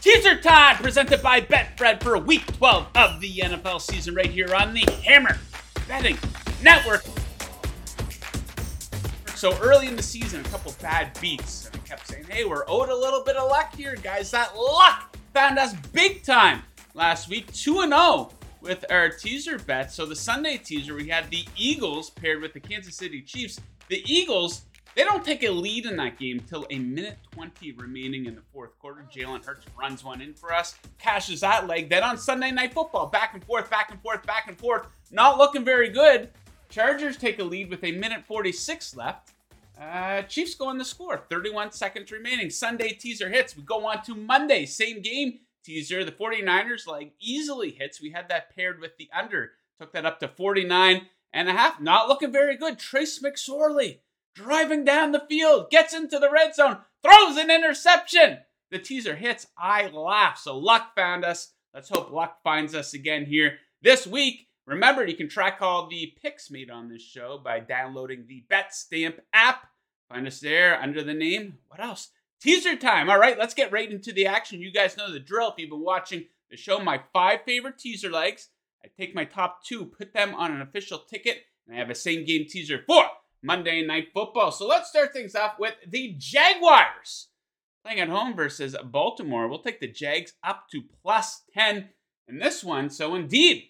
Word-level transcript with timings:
teaser 0.00 0.40
time 0.40 0.76
presented 0.76 1.22
by 1.22 1.40
Betfred 1.40 2.02
for 2.02 2.16
week 2.18 2.46
12 2.58 2.86
of 2.94 3.20
the 3.20 3.38
NFL 3.38 3.80
season 3.80 4.14
right 4.14 4.30
here 4.30 4.54
on 4.54 4.72
the 4.72 4.84
Hammer 5.04 5.38
Betting 5.86 6.16
Network. 6.62 7.04
So 9.34 9.56
early 9.60 9.86
in 9.86 9.96
the 9.96 10.02
season, 10.02 10.40
a 10.40 10.48
couple 10.48 10.74
bad 10.80 11.18
beats, 11.20 11.66
and 11.66 11.74
I 11.74 11.78
kept 11.86 12.06
saying, 12.08 12.24
hey, 12.28 12.44
we're 12.44 12.64
owed 12.68 12.88
a 12.88 12.94
little 12.94 13.24
bit 13.24 13.36
of 13.36 13.50
luck 13.50 13.74
here, 13.74 13.96
guys. 13.96 14.30
That 14.30 14.56
luck 14.56 15.16
found 15.32 15.58
us 15.58 15.74
big 15.92 16.22
time 16.22 16.62
last 16.94 17.28
week, 17.28 17.52
2 17.52 17.88
0 17.88 18.30
with 18.60 18.84
our 18.90 19.08
teaser 19.08 19.58
bet. 19.58 19.92
So 19.92 20.06
the 20.06 20.16
Sunday 20.16 20.58
teaser, 20.58 20.94
we 20.94 21.08
had 21.08 21.30
the 21.30 21.44
Eagles 21.56 22.10
paired 22.10 22.42
with 22.42 22.52
the 22.52 22.60
Kansas 22.60 22.96
City 22.96 23.22
Chiefs. 23.22 23.60
The 23.88 24.02
Eagles 24.06 24.62
they 24.96 25.04
don't 25.04 25.24
take 25.24 25.42
a 25.44 25.50
lead 25.50 25.86
in 25.86 25.96
that 25.96 26.18
game 26.18 26.40
till 26.40 26.66
a 26.70 26.78
minute 26.78 27.18
20 27.32 27.72
remaining 27.72 28.26
in 28.26 28.34
the 28.34 28.42
fourth 28.52 28.78
quarter. 28.78 29.06
Jalen 29.14 29.44
Hurts 29.44 29.66
runs 29.78 30.02
one 30.02 30.20
in 30.20 30.34
for 30.34 30.52
us, 30.52 30.74
cashes 30.98 31.40
that 31.40 31.66
leg. 31.66 31.88
Then 31.88 32.02
on 32.02 32.18
Sunday 32.18 32.50
Night 32.50 32.74
Football, 32.74 33.06
back 33.06 33.34
and 33.34 33.44
forth, 33.44 33.70
back 33.70 33.90
and 33.90 34.00
forth, 34.00 34.26
back 34.26 34.48
and 34.48 34.58
forth. 34.58 34.86
Not 35.10 35.38
looking 35.38 35.64
very 35.64 35.88
good. 35.88 36.30
Chargers 36.68 37.16
take 37.16 37.38
a 37.38 37.44
lead 37.44 37.70
with 37.70 37.84
a 37.84 37.92
minute 37.92 38.24
46 38.26 38.96
left. 38.96 39.32
Uh, 39.80 40.22
Chiefs 40.22 40.54
go 40.54 40.66
on 40.66 40.78
the 40.78 40.84
score. 40.84 41.24
31 41.30 41.72
seconds 41.72 42.12
remaining. 42.12 42.50
Sunday 42.50 42.90
teaser 42.90 43.30
hits. 43.30 43.56
We 43.56 43.62
go 43.62 43.86
on 43.86 44.02
to 44.04 44.14
Monday. 44.14 44.66
Same 44.66 45.00
game 45.00 45.40
teaser. 45.64 46.04
The 46.04 46.12
49ers 46.12 46.86
like 46.86 47.12
easily 47.20 47.70
hits. 47.70 48.00
We 48.00 48.10
had 48.10 48.28
that 48.28 48.54
paired 48.54 48.80
with 48.80 48.96
the 48.98 49.08
under. 49.16 49.52
Took 49.80 49.92
that 49.92 50.04
up 50.04 50.20
to 50.20 50.28
49 50.28 51.06
and 51.32 51.48
a 51.48 51.52
half. 51.52 51.80
Not 51.80 52.08
looking 52.08 52.30
very 52.30 52.56
good. 52.56 52.78
Trace 52.78 53.20
McSorley 53.20 54.00
driving 54.34 54.84
down 54.84 55.12
the 55.12 55.24
field, 55.28 55.70
gets 55.70 55.94
into 55.94 56.18
the 56.18 56.30
red 56.30 56.54
zone, 56.54 56.78
throws 57.02 57.36
an 57.36 57.50
interception. 57.50 58.38
The 58.70 58.78
teaser 58.78 59.16
hits. 59.16 59.46
I 59.58 59.88
laugh. 59.88 60.38
So 60.38 60.56
luck 60.56 60.94
found 60.94 61.24
us. 61.24 61.52
Let's 61.74 61.88
hope 61.88 62.10
luck 62.10 62.38
finds 62.42 62.74
us 62.74 62.94
again 62.94 63.26
here 63.26 63.58
this 63.82 64.06
week. 64.06 64.48
Remember, 64.66 65.04
you 65.04 65.16
can 65.16 65.28
track 65.28 65.58
all 65.60 65.88
the 65.88 66.14
picks 66.22 66.50
made 66.50 66.70
on 66.70 66.88
this 66.88 67.02
show 67.02 67.40
by 67.42 67.60
downloading 67.60 68.26
the 68.26 68.44
BetStamp 68.50 69.18
app. 69.32 69.66
Find 70.08 70.26
us 70.26 70.40
there 70.40 70.80
under 70.80 71.02
the 71.02 71.14
name. 71.14 71.58
What 71.68 71.80
else? 71.80 72.10
Teaser 72.40 72.76
time. 72.76 73.10
All 73.10 73.18
right, 73.18 73.38
let's 73.38 73.54
get 73.54 73.72
right 73.72 73.90
into 73.90 74.12
the 74.12 74.26
action. 74.26 74.60
You 74.60 74.72
guys 74.72 74.96
know 74.96 75.12
the 75.12 75.20
drill. 75.20 75.50
If 75.50 75.54
you've 75.58 75.70
been 75.70 75.80
watching 75.80 76.26
the 76.50 76.56
show, 76.56 76.78
my 76.78 77.00
five 77.12 77.40
favorite 77.44 77.78
teaser 77.78 78.10
legs. 78.10 78.48
I 78.84 78.88
take 78.96 79.14
my 79.14 79.24
top 79.24 79.64
two, 79.64 79.84
put 79.84 80.14
them 80.14 80.34
on 80.34 80.52
an 80.52 80.62
official 80.62 80.98
ticket, 80.98 81.44
and 81.66 81.76
I 81.76 81.78
have 81.78 81.90
a 81.90 81.94
same 81.94 82.24
game 82.24 82.46
teaser 82.48 82.82
for 82.86 83.04
Monday 83.42 83.84
Night 83.84 84.08
Football. 84.12 84.52
So 84.52 84.66
let's 84.66 84.88
start 84.90 85.12
things 85.12 85.34
off 85.34 85.58
with 85.58 85.74
the 85.86 86.14
Jaguars 86.18 87.28
playing 87.84 88.00
at 88.00 88.08
home 88.08 88.34
versus 88.34 88.76
Baltimore. 88.84 89.48
We'll 89.48 89.62
take 89.62 89.80
the 89.80 89.88
Jags 89.88 90.34
up 90.44 90.68
to 90.72 90.82
plus 91.02 91.42
10 91.54 91.88
in 92.28 92.38
this 92.38 92.62
one. 92.62 92.90
So 92.90 93.14
indeed, 93.14 93.64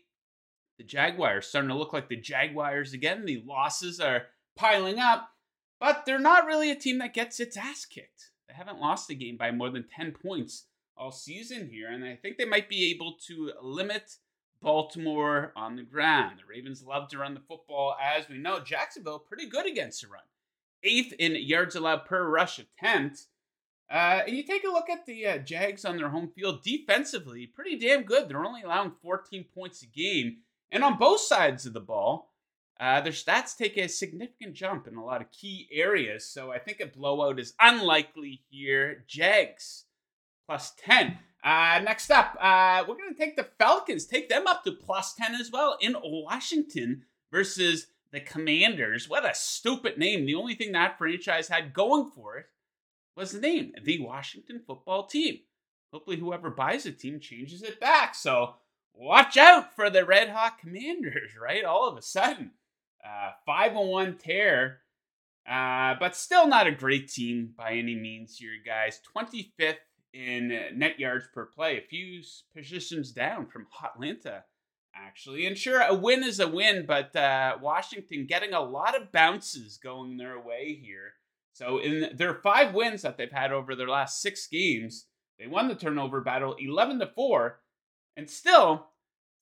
the 0.78 0.84
Jaguars 0.84 1.46
starting 1.46 1.68
to 1.70 1.76
look 1.76 1.92
like 1.92 2.08
the 2.08 2.16
Jaguars 2.16 2.92
again. 2.92 3.24
The 3.24 3.42
losses 3.46 4.00
are 4.00 4.26
piling 4.56 4.98
up, 4.98 5.30
but 5.78 6.04
they're 6.04 6.18
not 6.18 6.46
really 6.46 6.70
a 6.70 6.76
team 6.76 6.98
that 6.98 7.14
gets 7.14 7.38
its 7.38 7.56
ass 7.56 7.84
kicked. 7.84 8.30
They 8.48 8.54
haven't 8.54 8.80
lost 8.80 9.10
a 9.10 9.14
game 9.14 9.36
by 9.36 9.50
more 9.52 9.70
than 9.70 9.84
10 9.94 10.12
points 10.12 10.64
all 10.96 11.12
season 11.12 11.68
here, 11.70 11.90
and 11.90 12.04
I 12.04 12.16
think 12.16 12.36
they 12.36 12.44
might 12.44 12.68
be 12.68 12.90
able 12.90 13.16
to 13.28 13.52
limit 13.62 14.16
Baltimore 14.62 15.52
on 15.56 15.76
the 15.76 15.82
ground. 15.82 16.38
The 16.38 16.46
Ravens 16.48 16.84
love 16.84 17.08
to 17.08 17.18
run 17.18 17.34
the 17.34 17.40
football, 17.40 17.96
as 18.00 18.28
we 18.28 18.38
know. 18.38 18.60
Jacksonville, 18.60 19.18
pretty 19.18 19.48
good 19.48 19.66
against 19.66 20.02
the 20.02 20.08
run. 20.08 20.22
Eighth 20.82 21.12
in 21.18 21.34
yards 21.36 21.76
allowed 21.76 22.06
per 22.06 22.28
rush 22.28 22.58
attempt. 22.58 23.26
Uh, 23.90 24.22
and 24.26 24.36
you 24.36 24.44
take 24.44 24.64
a 24.64 24.70
look 24.70 24.88
at 24.88 25.04
the 25.06 25.26
uh, 25.26 25.38
Jags 25.38 25.84
on 25.84 25.96
their 25.96 26.10
home 26.10 26.30
field 26.34 26.62
defensively, 26.62 27.46
pretty 27.46 27.76
damn 27.76 28.04
good. 28.04 28.28
They're 28.28 28.44
only 28.44 28.62
allowing 28.62 28.92
14 29.02 29.44
points 29.52 29.82
a 29.82 29.86
game. 29.86 30.38
And 30.70 30.84
on 30.84 30.96
both 30.96 31.20
sides 31.20 31.66
of 31.66 31.72
the 31.72 31.80
ball, 31.80 32.32
uh, 32.78 33.00
their 33.00 33.12
stats 33.12 33.56
take 33.56 33.76
a 33.76 33.88
significant 33.88 34.54
jump 34.54 34.86
in 34.86 34.94
a 34.94 35.04
lot 35.04 35.20
of 35.20 35.32
key 35.32 35.68
areas. 35.72 36.24
So 36.24 36.52
I 36.52 36.58
think 36.58 36.80
a 36.80 36.86
blowout 36.86 37.40
is 37.40 37.54
unlikely 37.60 38.42
here. 38.48 39.04
Jags 39.08 39.84
plus 40.46 40.72
10. 40.84 41.18
Uh, 41.42 41.80
next 41.82 42.10
up, 42.10 42.36
uh, 42.40 42.84
we're 42.86 42.96
going 42.96 43.14
to 43.14 43.18
take 43.18 43.36
the 43.36 43.48
Falcons, 43.58 44.04
take 44.04 44.28
them 44.28 44.46
up 44.46 44.62
to 44.64 44.72
plus 44.72 45.14
10 45.14 45.34
as 45.34 45.50
well 45.50 45.78
in 45.80 45.96
Washington 46.02 47.04
versus 47.32 47.86
the 48.12 48.20
Commanders. 48.20 49.08
What 49.08 49.24
a 49.24 49.34
stupid 49.34 49.96
name. 49.96 50.26
The 50.26 50.34
only 50.34 50.54
thing 50.54 50.72
that 50.72 50.98
franchise 50.98 51.48
had 51.48 51.72
going 51.72 52.10
for 52.14 52.36
it 52.36 52.46
was 53.16 53.32
the 53.32 53.40
name, 53.40 53.72
the 53.82 54.00
Washington 54.00 54.60
football 54.66 55.06
team. 55.06 55.40
Hopefully, 55.92 56.18
whoever 56.18 56.50
buys 56.50 56.84
the 56.84 56.92
team 56.92 57.18
changes 57.20 57.62
it 57.62 57.80
back. 57.80 58.14
So, 58.14 58.54
watch 58.94 59.36
out 59.36 59.74
for 59.74 59.90
the 59.90 60.04
Red 60.04 60.28
Hot 60.28 60.58
Commanders, 60.58 61.32
right? 61.40 61.64
All 61.64 61.88
of 61.88 61.96
a 61.96 62.02
sudden, 62.02 62.52
uh, 63.04 63.32
5 63.46 63.74
1 63.74 64.18
tear. 64.18 64.80
Uh, 65.50 65.94
but 65.98 66.14
still 66.14 66.46
not 66.46 66.66
a 66.66 66.72
great 66.72 67.08
team 67.08 67.52
by 67.56 67.72
any 67.72 67.96
means 67.96 68.36
here, 68.36 68.52
guys. 68.64 69.00
25th 69.16 69.78
in 70.12 70.48
net 70.74 70.98
yards 70.98 71.26
per 71.32 71.46
play, 71.46 71.78
a 71.78 71.82
few 71.82 72.22
positions 72.54 73.12
down 73.12 73.46
from 73.46 73.66
Atlanta, 73.84 74.44
actually. 74.94 75.46
And 75.46 75.56
sure, 75.56 75.80
a 75.80 75.94
win 75.94 76.24
is 76.24 76.40
a 76.40 76.48
win, 76.48 76.84
but 76.86 77.14
uh, 77.14 77.58
Washington 77.60 78.26
getting 78.26 78.52
a 78.52 78.60
lot 78.60 79.00
of 79.00 79.12
bounces 79.12 79.78
going 79.78 80.16
their 80.16 80.40
way 80.40 80.78
here. 80.82 81.14
So 81.52 81.78
in 81.78 82.16
their 82.16 82.34
five 82.34 82.74
wins 82.74 83.02
that 83.02 83.16
they've 83.16 83.30
had 83.30 83.52
over 83.52 83.74
their 83.74 83.88
last 83.88 84.22
six 84.22 84.46
games, 84.46 85.06
they 85.38 85.46
won 85.46 85.68
the 85.68 85.74
turnover 85.74 86.20
battle 86.20 86.56
11 86.58 87.00
to 87.00 87.06
4, 87.06 87.60
and 88.16 88.28
still 88.28 88.88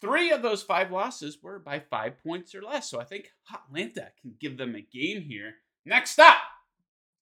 three 0.01 0.31
of 0.31 0.43
those 0.43 0.63
five 0.63 0.91
losses 0.91 1.39
were 1.43 1.59
by 1.59 1.81
five 1.81 2.23
points 2.23 2.55
or 2.55 2.63
less. 2.63 2.91
So 2.91 3.01
I 3.01 3.05
think 3.05 3.31
Atlanta 3.53 4.09
can 4.21 4.35
give 4.41 4.57
them 4.57 4.75
a 4.75 4.81
game 4.81 5.23
here. 5.23 5.55
Next 5.85 6.19
up, 6.19 6.39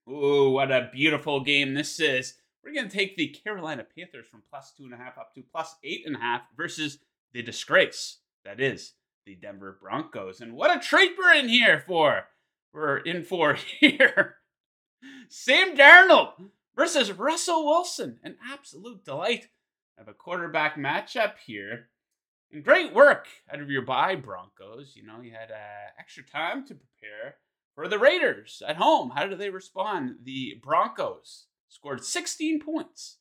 ooh, 0.08 0.50
what 0.50 0.70
a 0.70 0.90
beautiful 0.92 1.40
game 1.40 1.74
this 1.74 2.00
is. 2.00 2.34
We're 2.66 2.74
going 2.74 2.88
to 2.88 2.96
take 2.96 3.16
the 3.16 3.28
Carolina 3.28 3.86
Panthers 3.96 4.26
from 4.26 4.42
plus 4.50 4.72
two 4.76 4.86
and 4.86 4.92
a 4.92 4.96
half 4.96 5.18
up 5.18 5.32
to 5.34 5.42
plus 5.52 5.76
eight 5.84 6.02
and 6.04 6.16
a 6.16 6.18
half 6.18 6.42
versus 6.56 6.98
the 7.32 7.40
disgrace 7.40 8.18
that 8.44 8.60
is 8.60 8.94
the 9.24 9.36
Denver 9.36 9.78
Broncos. 9.80 10.40
And 10.40 10.52
what 10.52 10.76
a 10.76 10.80
treat 10.80 11.12
we're 11.16 11.34
in 11.34 11.48
here 11.48 11.84
for. 11.86 12.24
We're 12.72 12.96
in 12.96 13.22
for 13.22 13.54
here. 13.80 14.38
Sam 15.28 15.76
Darnold 15.76 16.32
versus 16.74 17.12
Russell 17.12 17.64
Wilson. 17.64 18.18
An 18.24 18.36
absolute 18.52 19.04
delight 19.04 19.46
of 19.96 20.08
a 20.08 20.12
quarterback 20.12 20.74
matchup 20.74 21.34
here. 21.46 21.90
And 22.50 22.64
great 22.64 22.92
work 22.92 23.28
out 23.48 23.60
of 23.60 23.70
your 23.70 23.82
bye, 23.82 24.16
Broncos. 24.16 24.96
You 24.96 25.06
know, 25.06 25.20
you 25.20 25.30
had 25.30 25.52
uh, 25.52 25.92
extra 26.00 26.24
time 26.24 26.66
to 26.66 26.74
prepare 26.74 27.36
for 27.76 27.86
the 27.86 28.00
Raiders 28.00 28.60
at 28.66 28.76
home. 28.76 29.10
How 29.10 29.28
do 29.28 29.36
they 29.36 29.50
respond? 29.50 30.16
The 30.24 30.60
Broncos 30.60 31.46
scored 31.68 32.04
16 32.04 32.60
points 32.60 33.18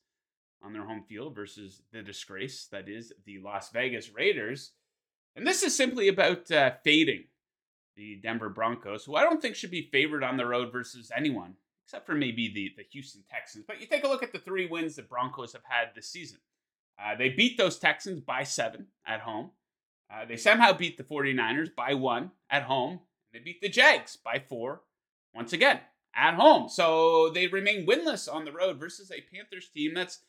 on 0.64 0.74
their 0.74 0.86
home 0.86 1.04
field 1.08 1.36
versus 1.36 1.84
the 1.92 2.02
disgrace 2.02 2.68
that 2.72 2.90
is 2.90 3.14
the 3.26 3.40
Las 3.40 3.70
Vegas 3.72 4.12
Raiders. 4.14 4.72
And 5.36 5.46
this 5.46 5.64
is 5.64 5.76
simply 5.76 6.08
about 6.08 6.50
uh, 6.52 6.72
fading 6.84 7.26
the 7.96 8.16
Denver 8.16 8.50
Broncos, 8.50 9.06
who 9.06 9.16
I 9.16 9.24
don't 9.24 9.42
think 9.42 9.56
should 9.56 9.72
be 9.72 9.90
favored 9.92 10.24
on 10.24 10.38
the 10.38 10.46
road 10.46 10.72
versus 10.72 11.12
anyone, 11.16 11.54
except 11.86 12.06
for 12.06 12.16
maybe 12.16 12.52
the, 12.54 12.72
the 12.78 12.88
Houston 12.92 13.24
Texans. 13.30 13.66
But 13.68 13.80
you 13.80 13.88
take 13.88 14.04
a 14.04 14.08
look 14.08 14.24
at 14.24 14.34
the 14.34 14.40
three 14.40 14.68
wins 14.68 14.96
the 14.96 15.04
Broncos 15.04 15.54
have 15.54 15.64
had 15.68 15.90
this 15.96 16.10
season. 16.10 16.40
Uh, 17.02 17.16
they 17.16 17.30
beat 17.30 17.58
those 17.58 17.78
Texans 17.78 18.22
by 18.22 18.44
seven 18.44 18.88
at 19.06 19.22
home. 19.22 19.52
Uh, 20.12 20.26
they 20.26 20.38
somehow 20.38 20.72
beat 20.72 20.98
the 20.98 21.04
49ers 21.04 21.74
by 21.76 21.94
one 21.94 22.32
at 22.50 22.64
home. 22.64 23.00
They 23.34 23.40
beat 23.40 23.62
the 23.62 23.70
Jags 23.70 24.18
by 24.18 24.40
four 24.40 24.82
once 25.34 25.52
again 25.52 25.80
at 26.16 26.36
home. 26.36 26.70
So 26.70 27.30
they 27.34 27.48
remain 27.48 27.86
winless 27.86 28.32
on 28.32 28.46
the 28.46 28.52
road 28.52 28.80
versus 28.80 29.12
a 29.12 29.24
Panthers 29.34 29.70
team 29.70 29.94
that's 29.94 30.20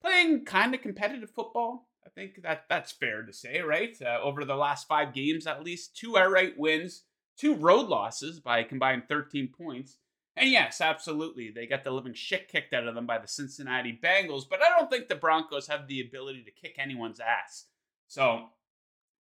playing 0.00 0.44
kind 0.44 0.74
of 0.74 0.82
competitive 0.82 1.30
football. 1.30 1.88
I 2.04 2.08
think 2.10 2.42
that 2.42 2.64
that's 2.68 2.92
fair 2.92 3.22
to 3.22 3.32
say, 3.32 3.60
right? 3.60 3.96
Uh, 4.00 4.18
over 4.22 4.44
the 4.44 4.56
last 4.56 4.88
five 4.88 5.12
games, 5.12 5.46
at 5.46 5.64
least 5.64 5.96
two 5.96 6.16
outright 6.16 6.58
wins, 6.58 7.04
two 7.36 7.54
road 7.54 7.88
losses 7.88 8.40
by 8.40 8.62
combined 8.62 9.04
13 9.08 9.48
points. 9.48 9.96
And 10.36 10.50
yes, 10.50 10.80
absolutely, 10.80 11.50
they 11.50 11.66
got 11.66 11.84
the 11.84 11.90
living 11.90 12.14
shit 12.14 12.48
kicked 12.48 12.72
out 12.72 12.86
of 12.86 12.94
them 12.94 13.06
by 13.06 13.18
the 13.18 13.28
Cincinnati 13.28 13.98
Bengals, 14.02 14.44
but 14.48 14.60
I 14.62 14.78
don't 14.78 14.90
think 14.90 15.08
the 15.08 15.16
Broncos 15.16 15.66
have 15.66 15.86
the 15.86 16.00
ability 16.00 16.44
to 16.44 16.50
kick 16.50 16.76
anyone's 16.78 17.20
ass. 17.20 17.66
So 18.08 18.46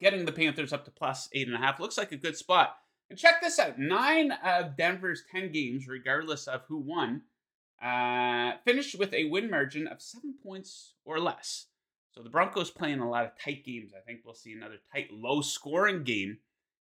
getting 0.01 0.25
the 0.25 0.33
Panthers 0.33 0.73
up 0.73 0.85
to 0.85 0.91
plus 0.91 1.29
eight 1.33 1.49
and 1.49 1.57
a 1.57 1.61
half 1.61 1.81
looks 1.81 1.99
like 1.99 2.13
a 2.13 2.17
good 2.17 2.37
spot. 2.37 2.77
And 3.13 3.19
check 3.19 3.43
this 3.43 3.59
out 3.59 3.79
nine 3.79 4.33
of 4.43 4.75
Denver's 4.75 5.23
10 5.31 5.53
games, 5.53 5.87
regardless 5.87 6.49
of 6.49 6.63
who 6.69 6.79
won, 6.79 7.21
uh, 7.85 8.53
finished 8.65 8.99
with 8.99 9.13
a 9.13 9.27
win 9.27 9.51
margin 9.51 9.87
of 9.87 10.01
seven 10.01 10.37
points 10.43 10.95
or 11.05 11.21
less. 11.21 11.67
So 12.13 12.23
the 12.23 12.31
Broncos 12.31 12.71
playing 12.71 13.01
a 13.01 13.11
lot 13.11 13.27
of 13.27 13.33
tight 13.39 13.67
games. 13.67 13.93
I 13.95 14.01
think 14.01 14.21
we'll 14.25 14.33
see 14.33 14.53
another 14.53 14.79
tight, 14.91 15.13
low 15.13 15.43
scoring 15.43 16.05
game 16.05 16.39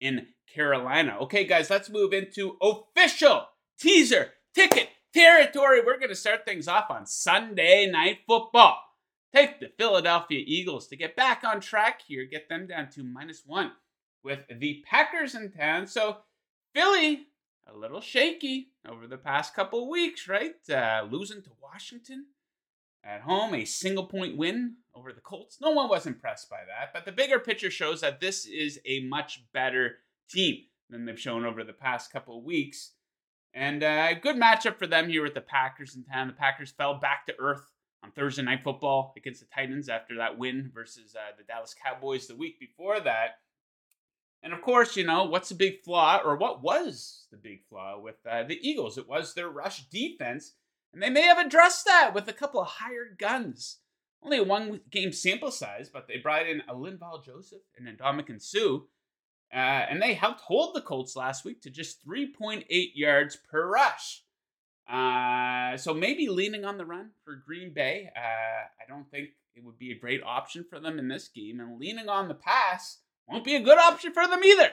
in 0.00 0.28
Carolina. 0.54 1.16
Okay, 1.22 1.46
guys, 1.46 1.68
let's 1.68 1.90
move 1.90 2.12
into 2.12 2.58
official 2.62 3.48
teaser 3.80 4.34
ticket 4.54 4.90
territory. 5.12 5.80
We're 5.84 5.98
going 5.98 6.10
to 6.10 6.14
start 6.14 6.44
things 6.44 6.68
off 6.68 6.92
on 6.92 7.06
Sunday 7.06 7.90
Night 7.90 8.18
Football. 8.24 8.78
take 9.34 9.58
the 9.58 9.72
Philadelphia 9.76 10.44
Eagles 10.46 10.86
to 10.86 10.96
get 10.96 11.16
back 11.16 11.42
on 11.42 11.60
track 11.60 12.02
here, 12.06 12.24
get 12.24 12.48
them 12.48 12.68
down 12.68 12.88
to 12.90 13.02
minus 13.02 13.42
one 13.44 13.72
with 14.24 14.40
the 14.58 14.82
Packers 14.88 15.34
in 15.34 15.52
town. 15.52 15.86
So 15.86 16.18
Philly, 16.74 17.26
a 17.72 17.76
little 17.76 18.00
shaky 18.00 18.70
over 18.88 19.06
the 19.06 19.16
past 19.16 19.54
couple 19.54 19.88
weeks, 19.88 20.26
right? 20.28 20.54
Uh, 20.68 21.06
losing 21.08 21.42
to 21.42 21.50
Washington 21.62 22.26
at 23.04 23.20
home, 23.20 23.54
a 23.54 23.64
single 23.64 24.06
point 24.06 24.36
win 24.36 24.76
over 24.94 25.12
the 25.12 25.20
Colts. 25.20 25.58
No 25.60 25.70
one 25.70 25.88
was 25.88 26.06
impressed 26.06 26.48
by 26.48 26.60
that, 26.66 26.92
but 26.92 27.04
the 27.04 27.12
bigger 27.12 27.38
picture 27.38 27.70
shows 27.70 28.00
that 28.00 28.20
this 28.20 28.46
is 28.46 28.80
a 28.86 29.00
much 29.00 29.44
better 29.52 29.98
team 30.30 30.64
than 30.88 31.04
they've 31.04 31.20
shown 31.20 31.44
over 31.44 31.62
the 31.64 31.72
past 31.72 32.12
couple 32.12 32.42
weeks. 32.42 32.92
And 33.52 33.82
a 33.82 33.86
uh, 33.86 34.14
good 34.20 34.36
matchup 34.36 34.78
for 34.78 34.86
them 34.86 35.08
here 35.08 35.22
with 35.22 35.34
the 35.34 35.40
Packers 35.40 35.94
in 35.94 36.04
town. 36.04 36.26
The 36.26 36.32
Packers 36.32 36.72
fell 36.72 36.94
back 36.94 37.26
to 37.26 37.34
earth 37.38 37.64
on 38.02 38.10
Thursday 38.10 38.42
Night 38.42 38.64
Football 38.64 39.12
against 39.16 39.40
the 39.40 39.46
Titans 39.54 39.88
after 39.88 40.16
that 40.16 40.36
win 40.36 40.70
versus 40.74 41.14
uh, 41.14 41.36
the 41.38 41.44
Dallas 41.44 41.74
Cowboys 41.74 42.26
the 42.26 42.34
week 42.34 42.58
before 42.58 43.00
that. 43.00 43.38
And 44.44 44.52
of 44.52 44.60
course, 44.60 44.94
you 44.94 45.06
know, 45.06 45.24
what's 45.24 45.48
the 45.48 45.54
big 45.54 45.82
flaw, 45.82 46.20
or 46.22 46.36
what 46.36 46.62
was 46.62 47.26
the 47.30 47.38
big 47.38 47.64
flaw 47.66 47.98
with 47.98 48.16
uh, 48.30 48.42
the 48.42 48.58
Eagles? 48.60 48.98
It 48.98 49.08
was 49.08 49.32
their 49.32 49.48
rush 49.48 49.86
defense. 49.88 50.52
And 50.92 51.02
they 51.02 51.08
may 51.08 51.22
have 51.22 51.38
addressed 51.38 51.86
that 51.86 52.12
with 52.14 52.28
a 52.28 52.32
couple 52.34 52.60
of 52.60 52.68
hired 52.68 53.16
guns. 53.18 53.78
Only 54.22 54.36
a 54.36 54.44
one 54.44 54.82
game 54.90 55.12
sample 55.12 55.50
size, 55.50 55.88
but 55.88 56.06
they 56.06 56.18
brought 56.18 56.46
in 56.46 56.62
a 56.68 56.74
Linval 56.74 57.24
Joseph 57.24 57.62
and 57.76 57.88
Ndamukong 57.88 58.40
Suh. 58.40 58.80
Uh, 59.52 59.56
and 59.56 60.00
they 60.00 60.12
helped 60.12 60.42
hold 60.42 60.74
the 60.74 60.82
Colts 60.82 61.16
last 61.16 61.46
week 61.46 61.62
to 61.62 61.70
just 61.70 62.06
3.8 62.06 62.64
yards 62.94 63.36
per 63.36 63.66
rush. 63.66 64.24
Uh, 64.90 65.76
so 65.78 65.94
maybe 65.94 66.28
leaning 66.28 66.66
on 66.66 66.76
the 66.76 66.84
run 66.84 67.10
for 67.24 67.34
Green 67.34 67.72
Bay. 67.72 68.10
Uh, 68.14 68.20
I 68.20 68.86
don't 68.88 69.10
think 69.10 69.30
it 69.56 69.64
would 69.64 69.78
be 69.78 69.92
a 69.92 69.98
great 69.98 70.22
option 70.22 70.66
for 70.68 70.80
them 70.80 70.98
in 70.98 71.08
this 71.08 71.28
game. 71.28 71.60
And 71.60 71.80
leaning 71.80 72.10
on 72.10 72.28
the 72.28 72.34
pass 72.34 72.98
won't 73.28 73.44
be 73.44 73.56
a 73.56 73.60
good 73.60 73.78
option 73.78 74.12
for 74.12 74.26
them 74.26 74.44
either. 74.44 74.70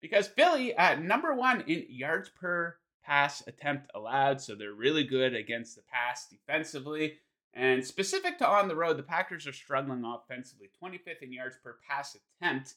Because 0.00 0.28
Philly 0.28 0.74
at 0.74 1.02
number 1.02 1.34
one 1.34 1.62
in 1.62 1.84
yards 1.88 2.28
per 2.28 2.76
pass 3.04 3.42
attempt 3.46 3.90
allowed. 3.94 4.40
So 4.40 4.54
they're 4.54 4.72
really 4.72 5.04
good 5.04 5.34
against 5.34 5.76
the 5.76 5.82
pass 5.90 6.28
defensively. 6.28 7.14
And 7.54 7.84
specific 7.84 8.38
to 8.38 8.46
on 8.46 8.68
the 8.68 8.76
road, 8.76 8.98
the 8.98 9.02
Packers 9.02 9.46
are 9.46 9.52
struggling 9.52 10.04
offensively, 10.04 10.68
25th 10.82 11.22
in 11.22 11.32
yards 11.32 11.56
per 11.62 11.78
pass 11.88 12.16
attempt. 12.40 12.74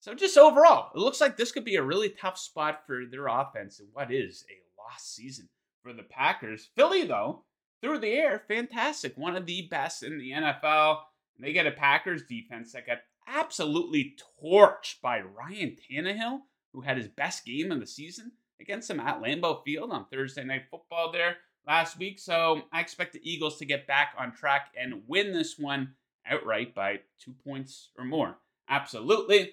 So 0.00 0.14
just 0.14 0.36
overall, 0.36 0.90
it 0.94 0.98
looks 0.98 1.20
like 1.20 1.36
this 1.36 1.52
could 1.52 1.64
be 1.64 1.76
a 1.76 1.82
really 1.82 2.10
tough 2.10 2.36
spot 2.36 2.82
for 2.86 3.04
their 3.08 3.28
offense 3.28 3.78
in 3.78 3.86
what 3.92 4.12
is 4.12 4.44
a 4.50 4.82
lost 4.82 5.14
season 5.14 5.48
for 5.82 5.92
the 5.92 6.02
Packers. 6.02 6.68
Philly, 6.74 7.04
though, 7.04 7.44
through 7.80 8.00
the 8.00 8.12
air, 8.12 8.42
fantastic. 8.48 9.16
One 9.16 9.36
of 9.36 9.46
the 9.46 9.68
best 9.70 10.02
in 10.02 10.18
the 10.18 10.32
NFL. 10.32 10.98
They 11.38 11.52
get 11.52 11.66
a 11.66 11.72
Packers 11.72 12.24
defense 12.24 12.72
that 12.72 12.86
got 12.86 12.98
absolutely 13.26 14.16
torched 14.42 15.00
by 15.02 15.20
Ryan 15.20 15.76
Tannehill, 15.90 16.40
who 16.72 16.80
had 16.82 16.96
his 16.96 17.08
best 17.08 17.44
game 17.44 17.70
of 17.72 17.80
the 17.80 17.86
season 17.86 18.32
against 18.60 18.88
them 18.88 19.00
at 19.00 19.20
Lambeau 19.20 19.62
Field 19.64 19.90
on 19.90 20.06
Thursday 20.06 20.44
Night 20.44 20.64
Football 20.70 21.12
there 21.12 21.36
last 21.66 21.98
week. 21.98 22.18
So 22.18 22.62
I 22.72 22.80
expect 22.80 23.12
the 23.12 23.30
Eagles 23.30 23.58
to 23.58 23.64
get 23.64 23.86
back 23.86 24.14
on 24.18 24.32
track 24.32 24.70
and 24.78 25.02
win 25.06 25.32
this 25.32 25.58
one 25.58 25.94
outright 26.26 26.74
by 26.74 27.00
two 27.18 27.34
points 27.44 27.90
or 27.98 28.04
more. 28.04 28.36
Absolutely. 28.68 29.52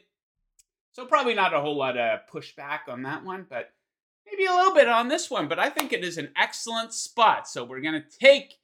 So 0.92 1.06
probably 1.06 1.34
not 1.34 1.54
a 1.54 1.62
whole 1.62 1.78
lot 1.78 1.98
of 1.98 2.22
pushback 2.32 2.88
on 2.88 3.04
that 3.04 3.24
one, 3.24 3.46
but 3.50 3.72
maybe 4.26 4.46
a 4.46 4.54
little 4.54 4.74
bit 4.74 4.88
on 4.88 5.08
this 5.08 5.30
one. 5.30 5.48
But 5.48 5.60
I 5.60 5.70
think 5.70 5.92
it 5.92 6.04
is 6.04 6.18
an 6.18 6.32
excellent 6.36 6.94
spot. 6.94 7.48
So 7.48 7.64
we're 7.64 7.82
going 7.82 8.02
to 8.02 8.18
take 8.20 8.56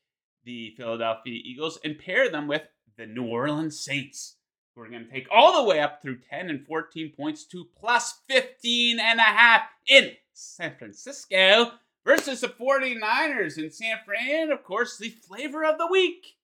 the 0.43 0.73
Philadelphia 0.77 1.39
Eagles 1.43 1.79
and 1.83 1.97
pair 1.97 2.29
them 2.29 2.47
with 2.47 2.63
the 2.97 3.05
New 3.05 3.25
Orleans 3.25 3.79
Saints. 3.83 4.37
We're 4.75 4.89
going 4.89 5.05
to 5.05 5.11
take 5.11 5.27
all 5.31 5.61
the 5.61 5.69
way 5.69 5.79
up 5.79 6.01
through 6.01 6.17
10 6.29 6.49
and 6.49 6.65
14 6.65 7.13
points 7.15 7.45
to 7.45 7.67
plus 7.79 8.19
15 8.27 8.99
and 8.99 9.19
a 9.19 9.23
half 9.23 9.61
in 9.87 10.11
San 10.33 10.75
Francisco 10.77 11.71
versus 12.03 12.41
the 12.41 12.49
49ers 12.49 13.57
in 13.57 13.71
San 13.71 13.97
Fran. 14.05 14.51
Of 14.51 14.65
course, 14.65 14.97
the 14.97 15.09
flavor 15.09 15.63
of 15.63 15.77
the 15.77 15.87
week. 15.87 16.35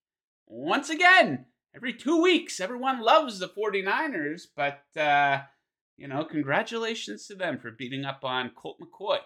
Once 0.48 0.90
again, 0.90 1.46
every 1.76 1.94
two 1.94 2.22
weeks, 2.22 2.62
everyone 2.62 3.02
loves 3.02 3.40
the 3.40 3.50
49ers, 3.50 4.44
but, 4.56 4.84
uh, 4.98 5.42
you 5.98 6.08
know, 6.08 6.24
congratulations 6.24 7.28
to 7.28 7.36
them 7.36 7.60
for 7.60 7.70
beating 7.70 8.06
up 8.06 8.24
on 8.24 8.52
Colt 8.56 8.78
McCoy 8.80 9.18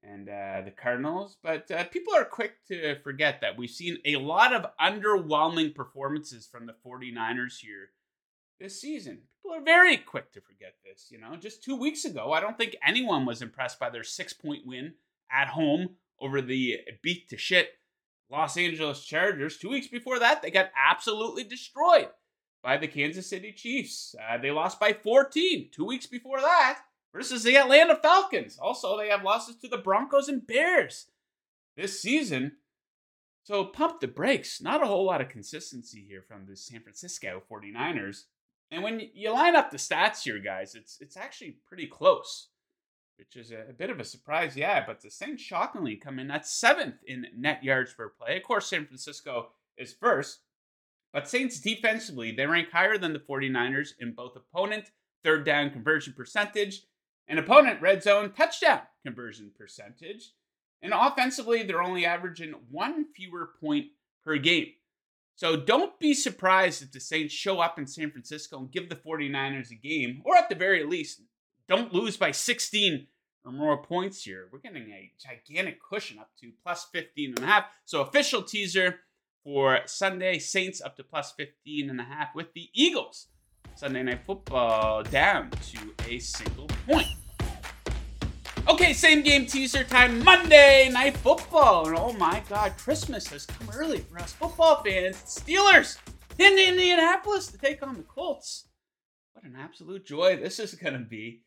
and 0.00 0.28
uh, 0.28 0.62
the 0.64 0.70
Cardinals. 0.70 1.38
But 1.42 1.68
uh, 1.72 1.84
people 1.84 2.14
are 2.14 2.24
quick 2.24 2.64
to 2.68 3.00
forget 3.02 3.40
that 3.40 3.58
we've 3.58 3.68
seen 3.68 3.98
a 4.04 4.14
lot 4.16 4.54
of 4.54 4.66
underwhelming 4.80 5.74
performances 5.74 6.46
from 6.46 6.66
the 6.66 6.74
49ers 6.86 7.58
here 7.60 7.90
this 8.62 8.80
season. 8.80 9.18
People 9.42 9.56
are 9.56 9.64
very 9.64 9.96
quick 9.96 10.32
to 10.32 10.40
forget 10.40 10.74
this. 10.84 11.08
You 11.10 11.18
know, 11.18 11.36
just 11.36 11.62
two 11.62 11.76
weeks 11.76 12.04
ago, 12.04 12.32
I 12.32 12.40
don't 12.40 12.56
think 12.56 12.76
anyone 12.86 13.26
was 13.26 13.42
impressed 13.42 13.78
by 13.78 13.90
their 13.90 14.04
six 14.04 14.32
point 14.32 14.66
win 14.66 14.94
at 15.30 15.48
home 15.48 15.90
over 16.20 16.40
the 16.40 16.78
beat 17.02 17.28
to 17.30 17.36
shit 17.36 17.70
Los 18.30 18.56
Angeles 18.56 19.04
Chargers. 19.04 19.58
Two 19.58 19.68
weeks 19.68 19.88
before 19.88 20.20
that, 20.20 20.40
they 20.40 20.50
got 20.50 20.70
absolutely 20.88 21.44
destroyed 21.44 22.08
by 22.62 22.76
the 22.76 22.86
Kansas 22.86 23.28
City 23.28 23.52
Chiefs. 23.52 24.14
Uh, 24.18 24.38
they 24.38 24.52
lost 24.52 24.78
by 24.78 24.92
14 24.92 25.68
two 25.72 25.84
weeks 25.84 26.06
before 26.06 26.40
that 26.40 26.80
versus 27.12 27.42
the 27.42 27.56
Atlanta 27.56 27.96
Falcons. 27.96 28.58
Also, 28.58 28.96
they 28.96 29.08
have 29.08 29.24
losses 29.24 29.56
to 29.56 29.68
the 29.68 29.76
Broncos 29.76 30.28
and 30.28 30.46
Bears 30.46 31.06
this 31.76 32.00
season. 32.00 32.52
So 33.44 33.64
pump 33.64 34.00
the 34.00 34.06
brakes. 34.06 34.62
Not 34.62 34.84
a 34.84 34.86
whole 34.86 35.04
lot 35.04 35.20
of 35.20 35.28
consistency 35.28 36.04
here 36.08 36.22
from 36.22 36.46
the 36.46 36.56
San 36.56 36.80
Francisco 36.80 37.42
49ers. 37.50 38.24
And 38.72 38.82
when 38.82 39.10
you 39.12 39.30
line 39.32 39.54
up 39.54 39.70
the 39.70 39.76
stats 39.76 40.22
here, 40.22 40.38
guys, 40.38 40.74
it's 40.74 40.96
it's 41.00 41.16
actually 41.16 41.58
pretty 41.68 41.86
close, 41.86 42.48
which 43.18 43.36
is 43.36 43.52
a, 43.52 43.66
a 43.68 43.72
bit 43.74 43.90
of 43.90 44.00
a 44.00 44.04
surprise, 44.04 44.56
yeah. 44.56 44.82
But 44.86 45.02
the 45.02 45.10
Saints 45.10 45.42
shockingly 45.42 45.96
come 45.96 46.18
in 46.18 46.30
at 46.30 46.46
seventh 46.46 46.96
in 47.06 47.26
net 47.36 47.62
yards 47.62 47.92
per 47.92 48.08
play. 48.08 48.38
Of 48.38 48.44
course, 48.44 48.66
San 48.66 48.86
Francisco 48.86 49.50
is 49.76 49.92
first, 49.92 50.40
but 51.12 51.28
Saints 51.28 51.60
defensively, 51.60 52.32
they 52.32 52.46
rank 52.46 52.70
higher 52.72 52.96
than 52.96 53.12
the 53.12 53.18
49ers 53.18 53.90
in 54.00 54.12
both 54.12 54.36
opponent 54.36 54.90
third 55.22 55.44
down 55.44 55.70
conversion 55.70 56.14
percentage 56.16 56.84
and 57.28 57.38
opponent 57.38 57.82
red 57.82 58.02
zone 58.02 58.32
touchdown 58.32 58.80
conversion 59.04 59.52
percentage. 59.56 60.32
And 60.80 60.94
offensively, 60.94 61.62
they're 61.62 61.82
only 61.82 62.06
averaging 62.06 62.54
one 62.70 63.04
fewer 63.14 63.50
point 63.60 63.88
per 64.24 64.38
game. 64.38 64.72
So 65.42 65.56
don't 65.56 65.98
be 65.98 66.14
surprised 66.14 66.84
if 66.84 66.92
the 66.92 67.00
Saints 67.00 67.34
show 67.34 67.58
up 67.58 67.76
in 67.76 67.84
San 67.88 68.12
Francisco 68.12 68.60
and 68.60 68.70
give 68.70 68.88
the 68.88 68.94
49ers 68.94 69.72
a 69.72 69.74
game, 69.74 70.22
or 70.24 70.36
at 70.36 70.48
the 70.48 70.54
very 70.54 70.84
least, 70.84 71.20
don't 71.68 71.92
lose 71.92 72.16
by 72.16 72.30
16 72.30 73.08
or 73.44 73.50
more 73.50 73.82
points 73.82 74.22
here. 74.22 74.48
We're 74.52 74.60
getting 74.60 74.92
a 74.92 75.10
gigantic 75.18 75.80
cushion 75.82 76.20
up 76.20 76.30
to 76.42 76.52
plus 76.62 76.86
15 76.92 77.34
and 77.34 77.44
a 77.44 77.46
half. 77.48 77.64
So 77.84 78.02
official 78.02 78.44
teaser 78.44 79.00
for 79.42 79.80
Sunday, 79.84 80.38
Saints 80.38 80.80
up 80.80 80.94
to 80.94 81.02
plus 81.02 81.32
15 81.32 81.90
and 81.90 82.00
a 82.00 82.04
half 82.04 82.36
with 82.36 82.52
the 82.54 82.68
Eagles. 82.72 83.26
Sunday 83.74 84.04
night 84.04 84.24
football 84.24 85.02
down 85.02 85.50
to 85.50 85.92
a 86.08 86.20
single 86.20 86.68
point. 86.86 87.08
Okay, 88.72 88.94
same 88.94 89.20
game 89.20 89.44
teaser 89.44 89.84
time, 89.84 90.24
Monday 90.24 90.88
Night 90.90 91.14
Football. 91.18 91.88
And 91.88 91.98
oh 91.98 92.14
my 92.14 92.42
God, 92.48 92.72
Christmas 92.78 93.26
has 93.26 93.44
come 93.44 93.68
early 93.70 93.98
for 93.98 94.18
us 94.18 94.32
football 94.32 94.82
fans. 94.82 95.16
Steelers 95.26 95.98
in 96.38 96.58
Indianapolis 96.58 97.48
to 97.48 97.58
take 97.58 97.86
on 97.86 97.98
the 97.98 98.02
Colts. 98.02 98.68
What 99.34 99.44
an 99.44 99.56
absolute 99.60 100.06
joy 100.06 100.36
this 100.36 100.58
is 100.58 100.74
going 100.74 100.94
to 100.94 101.00
be. 101.00 101.42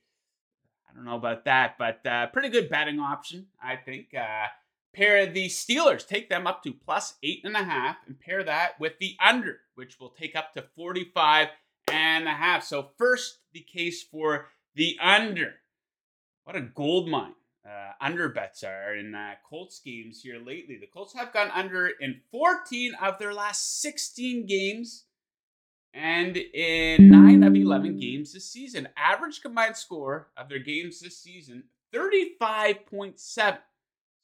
I 0.88 0.94
don't 0.94 1.04
know 1.04 1.16
about 1.16 1.46
that, 1.46 1.80
but 1.80 2.06
uh, 2.06 2.28
pretty 2.28 2.50
good 2.50 2.70
betting 2.70 3.00
option, 3.00 3.48
I 3.60 3.76
think. 3.76 4.14
Uh, 4.14 4.46
pair 4.94 5.26
the 5.26 5.48
Steelers, 5.48 6.06
take 6.06 6.30
them 6.30 6.46
up 6.46 6.62
to 6.62 6.74
plus 6.74 7.16
eight 7.24 7.42
and 7.44 7.56
a 7.56 7.64
half, 7.64 7.98
and 8.06 8.20
pair 8.20 8.44
that 8.44 8.80
with 8.80 9.00
the 9.00 9.16
under, 9.20 9.62
which 9.74 10.00
will 10.00 10.12
take 10.12 10.36
up 10.36 10.54
to 10.54 10.64
45 10.76 11.48
and 11.92 12.28
a 12.28 12.34
half. 12.34 12.64
So, 12.64 12.92
first, 13.00 13.40
the 13.52 13.62
case 13.62 14.04
for 14.04 14.50
the 14.76 14.96
under 15.02 15.56
what 16.46 16.56
a 16.56 16.62
gold 16.62 17.10
mine 17.10 17.34
uh, 17.66 17.92
under 18.00 18.30
bets 18.30 18.64
are 18.64 18.96
in 18.96 19.14
uh, 19.14 19.34
Colts 19.48 19.82
games 19.84 20.22
here 20.22 20.40
lately. 20.40 20.78
The 20.80 20.88
Colts 20.88 21.14
have 21.16 21.34
gone 21.34 21.52
under 21.52 21.88
in 21.88 22.22
14 22.32 22.94
of 23.02 23.20
their 23.20 23.34
last 23.34 23.82
16 23.82 24.46
games 24.46 25.06
and 25.94 26.38
in 26.38 27.10
9 27.10 27.44
of 27.44 27.56
11 27.56 28.00
games 28.00 28.34
this 28.34 28.46
season. 28.46 28.88
Average 28.96 29.42
combined 29.42 29.76
score 29.76 30.28
of 30.38 30.48
their 30.48 30.60
games 30.60 31.00
this 31.00 31.18
season 31.18 31.64
35.7. 31.94 33.58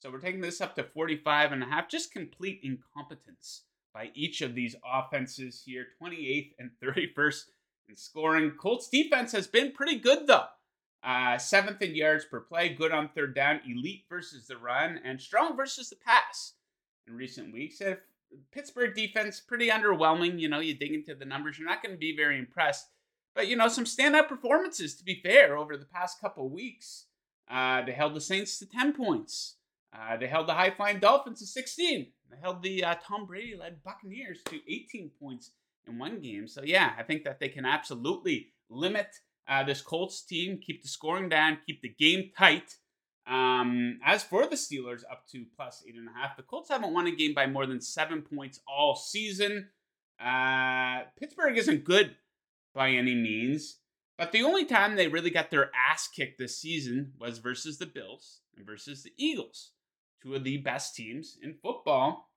So 0.00 0.10
we're 0.10 0.18
taking 0.18 0.40
this 0.40 0.60
up 0.60 0.76
to 0.76 0.84
45 0.84 1.52
and 1.52 1.62
a 1.62 1.66
half. 1.66 1.88
Just 1.88 2.12
complete 2.12 2.60
incompetence 2.62 3.62
by 3.92 4.10
each 4.14 4.42
of 4.42 4.54
these 4.54 4.76
offenses 4.84 5.62
here 5.64 5.86
28th 6.00 6.52
and 6.58 6.70
31st 6.82 7.44
in 7.88 7.96
scoring. 7.96 8.52
Colts 8.52 8.88
defense 8.88 9.32
has 9.32 9.46
been 9.46 9.72
pretty 9.72 9.96
good 9.98 10.26
though. 10.26 10.46
Uh, 11.04 11.36
seventh 11.36 11.82
in 11.82 11.94
yards 11.94 12.24
per 12.24 12.40
play, 12.40 12.68
good 12.68 12.92
on 12.92 13.08
third 13.08 13.34
down, 13.34 13.60
elite 13.66 14.04
versus 14.08 14.46
the 14.46 14.56
run, 14.56 15.00
and 15.04 15.20
strong 15.20 15.56
versus 15.56 15.90
the 15.90 15.96
pass 15.96 16.54
in 17.08 17.16
recent 17.16 17.52
weeks. 17.52 17.80
If 17.80 17.98
Pittsburgh 18.50 18.94
defense 18.94 19.40
pretty 19.40 19.68
underwhelming. 19.68 20.38
You 20.38 20.48
know, 20.48 20.60
you 20.60 20.74
dig 20.74 20.92
into 20.92 21.14
the 21.14 21.24
numbers, 21.24 21.58
you're 21.58 21.68
not 21.68 21.82
going 21.82 21.94
to 21.94 21.98
be 21.98 22.16
very 22.16 22.38
impressed. 22.38 22.88
But 23.34 23.48
you 23.48 23.56
know, 23.56 23.68
some 23.68 23.84
standout 23.84 24.28
performances 24.28 24.94
to 24.96 25.04
be 25.04 25.20
fair 25.22 25.56
over 25.56 25.76
the 25.76 25.86
past 25.86 26.20
couple 26.20 26.48
weeks. 26.48 27.06
Uh, 27.50 27.82
they 27.84 27.92
held 27.92 28.14
the 28.14 28.20
Saints 28.20 28.58
to 28.58 28.66
10 28.66 28.92
points. 28.92 29.56
Uh, 29.94 30.16
they 30.16 30.26
held 30.26 30.48
the 30.48 30.54
high 30.54 30.70
flying 30.70 30.98
Dolphins 30.98 31.40
to 31.40 31.46
16. 31.46 32.06
They 32.30 32.36
held 32.40 32.62
the 32.62 32.84
uh, 32.84 32.94
Tom 33.06 33.26
Brady 33.26 33.54
led 33.56 33.82
Buccaneers 33.82 34.40
to 34.46 34.60
18 34.66 35.10
points 35.20 35.50
in 35.86 35.98
one 35.98 36.20
game. 36.20 36.48
So 36.48 36.62
yeah, 36.62 36.92
I 36.96 37.02
think 37.02 37.24
that 37.24 37.40
they 37.40 37.48
can 37.48 37.66
absolutely 37.66 38.48
limit 38.70 39.08
uh, 39.52 39.62
this 39.62 39.82
Colts 39.82 40.22
team, 40.22 40.58
keep 40.58 40.82
the 40.82 40.88
scoring 40.88 41.28
down, 41.28 41.58
keep 41.66 41.82
the 41.82 41.88
game 41.88 42.30
tight. 42.36 42.76
Um, 43.26 44.00
as 44.04 44.22
for 44.22 44.46
the 44.46 44.56
Steelers, 44.56 45.02
up 45.10 45.26
to 45.28 45.44
plus 45.56 45.84
eight 45.86 45.94
and 45.94 46.08
a 46.08 46.12
half, 46.12 46.36
the 46.36 46.42
Colts 46.42 46.70
haven't 46.70 46.94
won 46.94 47.06
a 47.06 47.14
game 47.14 47.34
by 47.34 47.46
more 47.46 47.66
than 47.66 47.80
seven 47.80 48.22
points 48.22 48.60
all 48.66 48.96
season. 48.96 49.68
Uh, 50.18 51.02
Pittsburgh 51.18 51.58
isn't 51.58 51.84
good 51.84 52.16
by 52.74 52.90
any 52.90 53.14
means, 53.14 53.78
but 54.16 54.32
the 54.32 54.42
only 54.42 54.64
time 54.64 54.96
they 54.96 55.08
really 55.08 55.30
got 55.30 55.50
their 55.50 55.70
ass 55.90 56.08
kicked 56.08 56.38
this 56.38 56.58
season 56.58 57.12
was 57.20 57.38
versus 57.38 57.78
the 57.78 57.86
Bills 57.86 58.40
and 58.56 58.64
versus 58.64 59.02
the 59.02 59.12
Eagles, 59.18 59.72
two 60.22 60.34
of 60.34 60.44
the 60.44 60.56
best 60.58 60.96
teams 60.96 61.36
in 61.42 61.54
football. 61.62 62.30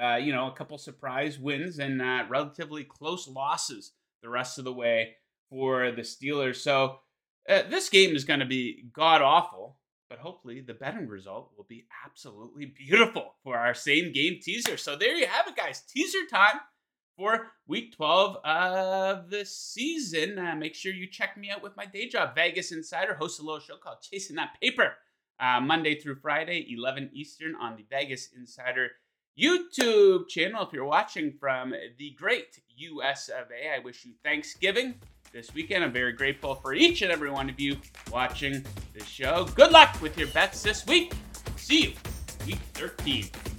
Uh, 0.00 0.16
you 0.16 0.32
know, 0.32 0.48
a 0.48 0.52
couple 0.52 0.78
surprise 0.78 1.38
wins 1.38 1.78
and 1.78 2.02
uh, 2.02 2.24
relatively 2.28 2.84
close 2.84 3.28
losses 3.28 3.92
the 4.22 4.28
rest 4.28 4.58
of 4.58 4.64
the 4.64 4.72
way 4.72 5.16
for 5.50 5.90
the 5.90 6.02
Steelers. 6.02 6.56
So 6.56 7.00
uh, 7.48 7.62
this 7.68 7.88
game 7.88 8.16
is 8.16 8.24
going 8.24 8.40
to 8.40 8.46
be 8.46 8.84
god 8.92 9.20
awful 9.20 9.76
but 10.10 10.18
hopefully 10.18 10.60
the 10.60 10.74
betting 10.74 11.06
result 11.06 11.52
will 11.56 11.66
be 11.68 11.86
absolutely 12.04 12.66
beautiful 12.66 13.36
for 13.44 13.56
our 13.56 13.72
same 13.72 14.12
game 14.12 14.38
teaser. 14.42 14.76
So 14.76 14.96
there 14.96 15.14
you 15.14 15.26
have 15.26 15.46
it, 15.46 15.56
guys. 15.56 15.82
Teaser 15.82 16.26
time 16.28 16.60
for 17.16 17.52
week 17.68 17.94
12 17.94 18.36
of 18.44 19.30
the 19.30 19.44
season. 19.44 20.36
Uh, 20.36 20.56
make 20.56 20.74
sure 20.74 20.92
you 20.92 21.06
check 21.06 21.36
me 21.38 21.48
out 21.48 21.62
with 21.62 21.76
my 21.76 21.86
day 21.86 22.08
job, 22.08 22.34
Vegas 22.34 22.72
Insider, 22.72 23.14
host 23.14 23.38
a 23.38 23.42
little 23.42 23.60
show 23.60 23.76
called 23.76 23.98
Chasing 24.02 24.36
That 24.36 24.60
Paper, 24.60 24.94
uh, 25.38 25.60
Monday 25.60 25.94
through 26.00 26.16
Friday, 26.16 26.66
11 26.76 27.10
Eastern 27.14 27.54
on 27.54 27.76
the 27.76 27.84
Vegas 27.88 28.30
Insider 28.36 28.90
YouTube 29.40 30.28
channel. 30.28 30.66
If 30.66 30.72
you're 30.72 30.84
watching 30.84 31.34
from 31.38 31.72
the 31.98 32.10
great 32.18 32.60
US 32.76 33.28
of 33.28 33.46
A, 33.52 33.76
I 33.76 33.78
wish 33.78 34.04
you 34.04 34.14
Thanksgiving 34.24 34.96
this 35.32 35.54
weekend. 35.54 35.84
I'm 35.84 35.92
very 35.92 36.12
grateful 36.12 36.54
for 36.54 36.74
each 36.74 37.02
and 37.02 37.12
every 37.12 37.30
one 37.30 37.48
of 37.48 37.58
you 37.60 37.76
watching 38.10 38.64
the 38.94 39.04
show. 39.04 39.46
Good 39.54 39.72
luck 39.72 40.00
with 40.02 40.18
your 40.18 40.28
bets 40.28 40.62
this 40.62 40.86
week. 40.86 41.12
See 41.56 41.82
you 41.82 41.92
week 42.46 42.58
13. 42.74 43.24
Woo! 43.24 43.49